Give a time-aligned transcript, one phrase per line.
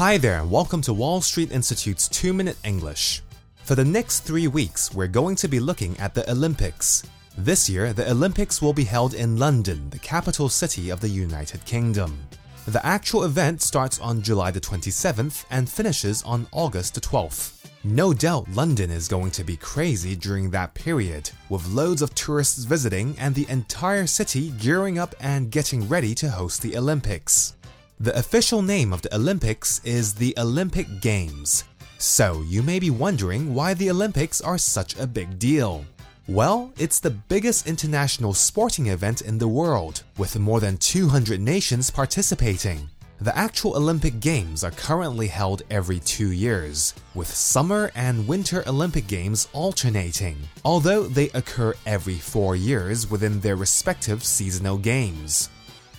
[0.00, 3.20] Hi there, and welcome to Wall Street Institute's 2 Minute English.
[3.64, 7.02] For the next three weeks, we're going to be looking at the Olympics.
[7.36, 11.62] This year, the Olympics will be held in London, the capital city of the United
[11.66, 12.18] Kingdom.
[12.66, 17.62] The actual event starts on July the 27th and finishes on August the 12th.
[17.84, 22.64] No doubt London is going to be crazy during that period, with loads of tourists
[22.64, 27.54] visiting and the entire city gearing up and getting ready to host the Olympics.
[28.02, 31.64] The official name of the Olympics is the Olympic Games.
[31.98, 35.84] So you may be wondering why the Olympics are such a big deal.
[36.26, 41.90] Well, it's the biggest international sporting event in the world, with more than 200 nations
[41.90, 42.88] participating.
[43.20, 49.08] The actual Olympic Games are currently held every two years, with summer and winter Olympic
[49.08, 55.50] Games alternating, although they occur every four years within their respective seasonal games.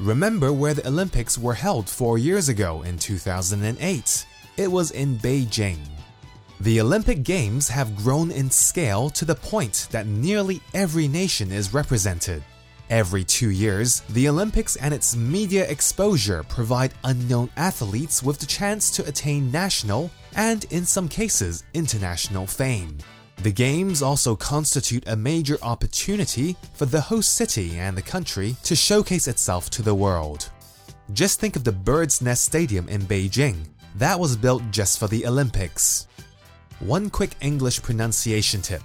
[0.00, 4.26] Remember where the Olympics were held four years ago in 2008?
[4.56, 5.76] It was in Beijing.
[6.58, 11.74] The Olympic Games have grown in scale to the point that nearly every nation is
[11.74, 12.42] represented.
[12.88, 18.90] Every two years, the Olympics and its media exposure provide unknown athletes with the chance
[18.92, 22.96] to attain national and, in some cases, international fame.
[23.42, 28.76] The Games also constitute a major opportunity for the host city and the country to
[28.76, 30.50] showcase itself to the world.
[31.14, 33.64] Just think of the Bird's Nest Stadium in Beijing.
[33.94, 36.06] That was built just for the Olympics.
[36.80, 38.82] One quick English pronunciation tip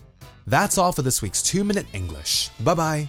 [0.46, 2.50] That's all for this week's 2 Minute English.
[2.60, 3.08] Bye bye.